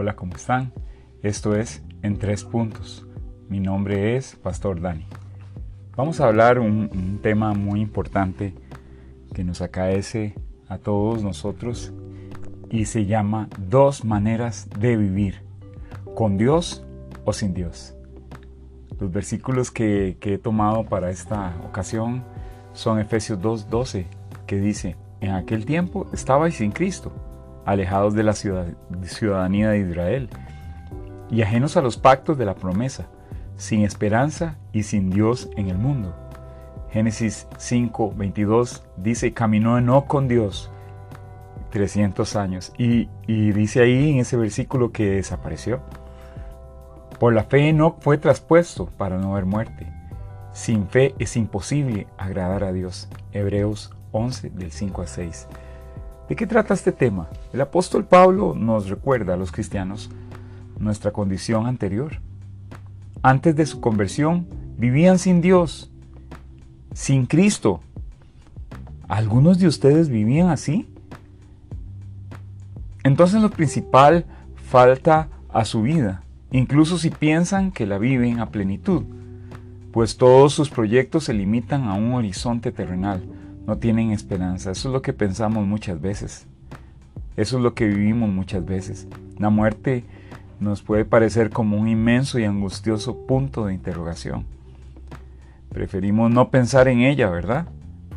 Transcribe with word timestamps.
Hola, 0.00 0.14
¿cómo 0.14 0.36
están? 0.36 0.72
Esto 1.24 1.56
es 1.56 1.82
En 2.02 2.18
Tres 2.18 2.44
Puntos. 2.44 3.04
Mi 3.48 3.58
nombre 3.58 4.14
es 4.14 4.36
Pastor 4.36 4.80
Dani. 4.80 5.04
Vamos 5.96 6.20
a 6.20 6.28
hablar 6.28 6.60
un, 6.60 6.88
un 6.92 7.18
tema 7.20 7.52
muy 7.52 7.80
importante 7.80 8.54
que 9.34 9.42
nos 9.42 9.60
acaece 9.60 10.36
a 10.68 10.78
todos 10.78 11.24
nosotros 11.24 11.92
y 12.70 12.84
se 12.84 13.06
llama 13.06 13.48
Dos 13.58 14.04
maneras 14.04 14.68
de 14.78 14.96
vivir, 14.96 15.42
con 16.14 16.38
Dios 16.38 16.86
o 17.24 17.32
sin 17.32 17.52
Dios. 17.52 17.96
Los 19.00 19.10
versículos 19.10 19.72
que, 19.72 20.16
que 20.20 20.34
he 20.34 20.38
tomado 20.38 20.84
para 20.84 21.10
esta 21.10 21.56
ocasión 21.66 22.22
son 22.72 23.00
Efesios 23.00 23.40
2.12, 23.40 24.06
que 24.46 24.60
dice, 24.60 24.94
en 25.20 25.32
aquel 25.32 25.66
tiempo 25.66 26.06
estabais 26.12 26.54
sin 26.54 26.70
Cristo, 26.70 27.10
alejados 27.68 28.14
de 28.14 28.22
la 28.22 28.32
ciudadanía 28.32 29.68
de 29.68 29.80
Israel 29.80 30.30
y 31.30 31.42
ajenos 31.42 31.76
a 31.76 31.82
los 31.82 31.98
pactos 31.98 32.38
de 32.38 32.46
la 32.46 32.54
promesa, 32.54 33.08
sin 33.56 33.82
esperanza 33.82 34.56
y 34.72 34.84
sin 34.84 35.10
Dios 35.10 35.50
en 35.54 35.68
el 35.68 35.76
mundo. 35.76 36.16
Génesis 36.90 37.46
5.22 37.58 38.84
dice, 38.96 39.34
caminó 39.34 39.76
Enoch 39.76 40.06
con 40.06 40.28
Dios 40.28 40.70
300 41.68 42.36
años 42.36 42.72
y, 42.78 43.10
y 43.26 43.52
dice 43.52 43.82
ahí 43.82 44.12
en 44.12 44.20
ese 44.20 44.38
versículo 44.38 44.90
que 44.90 45.10
desapareció. 45.10 45.82
Por 47.20 47.34
la 47.34 47.44
fe 47.44 47.68
Enoch 47.68 48.00
fue 48.00 48.16
traspuesto 48.16 48.86
para 48.86 49.18
no 49.18 49.34
ver 49.34 49.44
muerte. 49.44 49.92
Sin 50.54 50.88
fe 50.88 51.14
es 51.18 51.36
imposible 51.36 52.06
agradar 52.16 52.64
a 52.64 52.72
Dios. 52.72 53.10
Hebreos 53.32 53.90
11 54.12 54.48
del 54.50 54.72
5 54.72 55.02
a 55.02 55.06
6. 55.06 55.48
¿De 56.28 56.36
qué 56.36 56.46
trata 56.46 56.74
este 56.74 56.92
tema? 56.92 57.28
El 57.54 57.60
apóstol 57.62 58.04
Pablo 58.04 58.54
nos 58.54 58.90
recuerda 58.90 59.32
a 59.32 59.36
los 59.38 59.50
cristianos 59.50 60.10
nuestra 60.78 61.10
condición 61.10 61.66
anterior. 61.66 62.20
Antes 63.22 63.56
de 63.56 63.64
su 63.64 63.80
conversión 63.80 64.46
vivían 64.76 65.18
sin 65.18 65.40
Dios, 65.40 65.90
sin 66.92 67.24
Cristo. 67.24 67.80
¿Algunos 69.08 69.58
de 69.58 69.68
ustedes 69.68 70.10
vivían 70.10 70.50
así? 70.50 70.86
Entonces 73.04 73.40
lo 73.40 73.50
principal 73.50 74.26
falta 74.54 75.30
a 75.48 75.64
su 75.64 75.80
vida, 75.80 76.24
incluso 76.50 76.98
si 76.98 77.08
piensan 77.08 77.72
que 77.72 77.86
la 77.86 77.96
viven 77.96 78.38
a 78.40 78.50
plenitud, 78.50 79.04
pues 79.92 80.18
todos 80.18 80.52
sus 80.52 80.68
proyectos 80.68 81.24
se 81.24 81.32
limitan 81.32 81.84
a 81.84 81.94
un 81.94 82.12
horizonte 82.12 82.70
terrenal 82.70 83.22
no 83.68 83.76
tienen 83.76 84.12
esperanza. 84.12 84.70
Eso 84.70 84.88
es 84.88 84.92
lo 84.94 85.02
que 85.02 85.12
pensamos 85.12 85.66
muchas 85.66 86.00
veces. 86.00 86.46
Eso 87.36 87.58
es 87.58 87.62
lo 87.62 87.74
que 87.74 87.86
vivimos 87.86 88.30
muchas 88.30 88.64
veces. 88.64 89.06
La 89.38 89.50
muerte 89.50 90.06
nos 90.58 90.80
puede 90.80 91.04
parecer 91.04 91.50
como 91.50 91.76
un 91.76 91.86
inmenso 91.86 92.38
y 92.38 92.44
angustioso 92.44 93.26
punto 93.26 93.66
de 93.66 93.74
interrogación. 93.74 94.46
Preferimos 95.68 96.30
no 96.30 96.48
pensar 96.48 96.88
en 96.88 97.00
ella, 97.00 97.28
¿verdad? 97.28 97.68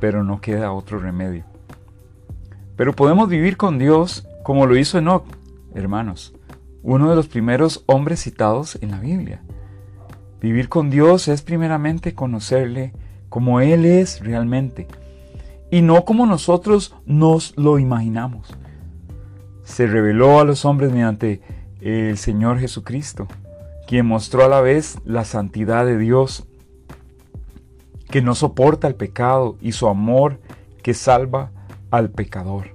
Pero 0.00 0.24
no 0.24 0.40
queda 0.40 0.72
otro 0.72 0.98
remedio. 0.98 1.44
Pero 2.74 2.92
podemos 2.92 3.28
vivir 3.28 3.56
con 3.56 3.78
Dios 3.78 4.26
como 4.42 4.66
lo 4.66 4.76
hizo 4.76 4.98
Enoch, 4.98 5.26
hermanos, 5.76 6.34
uno 6.82 7.08
de 7.08 7.14
los 7.14 7.28
primeros 7.28 7.84
hombres 7.86 8.20
citados 8.20 8.78
en 8.82 8.90
la 8.90 8.98
Biblia. 8.98 9.42
Vivir 10.40 10.68
con 10.68 10.90
Dios 10.90 11.28
es 11.28 11.42
primeramente 11.42 12.14
conocerle 12.14 12.92
como 13.28 13.60
Él 13.60 13.84
es 13.84 14.24
realmente 14.24 14.88
y 15.70 15.82
no 15.82 16.04
como 16.04 16.26
nosotros 16.26 16.94
nos 17.06 17.56
lo 17.56 17.78
imaginamos. 17.78 18.48
Se 19.64 19.86
reveló 19.86 20.40
a 20.40 20.44
los 20.44 20.64
hombres 20.64 20.92
mediante 20.92 21.40
el 21.80 22.18
Señor 22.18 22.58
Jesucristo, 22.58 23.26
quien 23.86 24.06
mostró 24.06 24.44
a 24.44 24.48
la 24.48 24.60
vez 24.60 24.98
la 25.04 25.24
santidad 25.24 25.84
de 25.84 25.98
Dios, 25.98 26.44
que 28.10 28.22
no 28.22 28.34
soporta 28.34 28.86
el 28.86 28.94
pecado 28.94 29.56
y 29.60 29.72
su 29.72 29.88
amor 29.88 30.40
que 30.82 30.94
salva 30.94 31.50
al 31.90 32.10
pecador. 32.10 32.68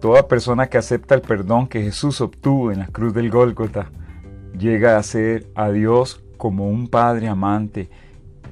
Toda 0.00 0.28
persona 0.28 0.68
que 0.68 0.78
acepta 0.78 1.14
el 1.14 1.20
perdón 1.20 1.68
que 1.68 1.82
Jesús 1.82 2.22
obtuvo 2.22 2.72
en 2.72 2.78
la 2.78 2.86
cruz 2.86 3.12
del 3.12 3.30
Gólgota 3.30 3.90
llega 4.58 4.96
a 4.96 5.02
ser 5.02 5.46
a 5.54 5.70
Dios 5.70 6.22
como 6.38 6.68
un 6.68 6.88
Padre 6.88 7.28
amante 7.28 7.90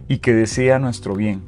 y 0.09 0.19
que 0.19 0.35
desea 0.35 0.79
nuestro 0.79 1.15
bien 1.15 1.43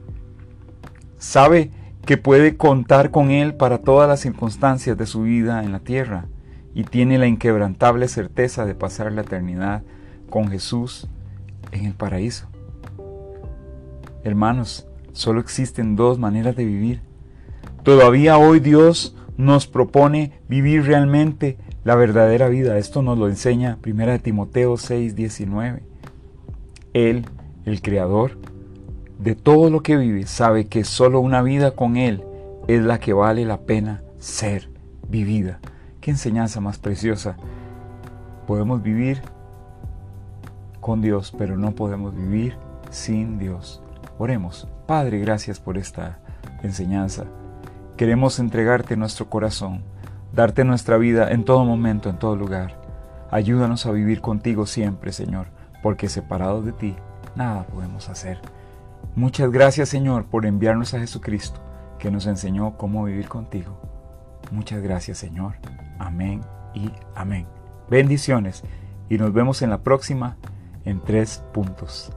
Sabe 1.21 1.71
que 2.07 2.17
puede 2.17 2.57
contar 2.57 3.11
con 3.11 3.31
Él 3.31 3.55
para 3.55 3.79
todas 3.79 4.09
las 4.09 4.21
circunstancias 4.21 4.97
de 4.97 5.05
su 5.05 5.23
vida 5.23 5.63
en 5.63 5.71
la 5.71 5.81
tierra 5.81 6.25
y 6.75 6.85
tiene 6.85 7.19
la 7.19 7.27
inquebrantable 7.27 8.09
certeza 8.09 8.65
de 8.65 8.75
pasar 8.75 9.13
la 9.13 9.21
eternidad 9.21 9.83
con 10.31 10.49
Jesús 10.49 11.09
en 11.73 11.85
el 11.85 11.93
paraíso. 11.93 12.49
Hermanos, 14.25 14.89
solo 15.13 15.41
existen 15.41 15.95
dos 15.95 16.19
maneras 16.19 16.57
de 16.57 16.65
vivir. 16.65 17.03
Todavía 17.83 18.39
hoy 18.39 18.59
Dios 18.59 19.15
nos 19.37 19.67
propone 19.67 20.41
vivir 20.49 20.87
realmente 20.87 21.59
la 21.85 21.97
verdadera 21.97 22.49
vida. 22.49 22.79
Esto 22.79 23.03
nos 23.03 23.19
lo 23.19 23.29
enseña 23.29 23.77
1 23.87 24.21
Timoteo 24.21 24.79
6, 24.79 25.15
19. 25.17 25.83
Él, 26.95 27.27
el 27.67 27.83
Creador, 27.83 28.39
de 29.21 29.35
todo 29.35 29.69
lo 29.69 29.83
que 29.83 29.97
vive, 29.97 30.27
sabe 30.27 30.67
que 30.67 30.83
solo 30.83 31.21
una 31.21 31.43
vida 31.43 31.73
con 31.73 31.97
Él 31.97 32.25
es 32.69 32.83
la 32.83 32.99
que 32.99 33.13
vale 33.13 33.45
la 33.45 33.59
pena 33.59 34.03
ser 34.19 34.71
vivida. 35.09 35.61
Qué 36.01 36.11
enseñanza 36.11 36.61
más 36.61 36.79
preciosa. 36.79 37.37
Podemos 38.47 38.83
vivir 38.83 39.21
con 40.81 41.03
Dios, 41.03 41.35
pero 41.37 41.59
no 41.59 41.73
podemos 41.73 42.17
vivir 42.17 42.57
sin 42.91 43.39
Dios. 43.39 43.83
Oremos. 44.19 44.67
Padre, 44.87 45.19
gracias 45.19 45.61
por 45.61 45.77
esta 45.77 46.19
enseñanza. 46.63 47.25
Queremos 47.99 48.39
entregarte 48.39 48.97
nuestro 48.97 49.29
corazón, 49.29 49.83
darte 50.33 50.65
nuestra 50.65 50.97
vida 50.97 51.31
en 51.31 51.45
todo 51.45 51.67
momento, 51.67 52.09
en 52.09 52.19
todo 52.19 52.37
lugar. 52.37 52.81
Ayúdanos 53.31 53.85
a 53.85 53.93
vivir 53.93 54.23
contigo 54.23 54.65
siempre, 54.65 55.13
Señor, 55.13 55.49
porque 55.83 56.09
separados 56.09 56.65
de 56.65 56.73
ti, 56.73 56.97
nada 57.37 57.65
podemos 57.65 58.09
hacer. 58.09 58.41
Muchas 59.17 59.51
gracias 59.51 59.89
Señor 59.89 60.27
por 60.27 60.47
enviarnos 60.47 60.95
a 60.95 61.01
Jesucristo, 61.01 61.61
que 61.99 62.11
nos 62.11 62.27
enseñó 62.27 62.77
cómo 62.77 63.05
vivir 63.05 63.29
contigo. 63.29 63.81
Muchas 64.51 64.83
gracias 64.83 65.19
Señor. 65.19 65.55
Amén 65.99 66.41
y 66.75 66.91
amén. 67.15 67.47
Bendiciones 67.91 68.63
y 69.09 69.19
nos 69.19 69.33
vemos 69.33 69.63
en 69.63 69.71
la 69.71 69.83
próxima 69.83 70.37
en 70.85 71.01
tres 71.01 71.43
puntos. 71.53 72.13